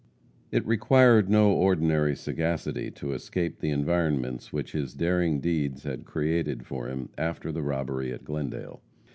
It 0.51 0.65
required 0.65 1.29
no 1.29 1.51
ordinary 1.51 2.15
sagacity 2.15 2.89
to 2.89 3.13
escape 3.13 3.59
the 3.59 3.69
environments 3.69 4.51
which 4.51 4.71
his 4.71 4.95
daring 4.95 5.39
deeds 5.39 5.83
had 5.83 6.05
created 6.05 6.65
for 6.65 6.87
him, 6.87 7.09
after 7.19 7.51
the 7.51 7.61
robbery 7.61 8.11
at 8.11 8.23
Glendale. 8.25 8.81